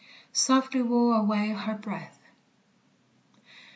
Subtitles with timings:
[0.33, 2.17] SOFTLY WOO AWAY HER BREATH.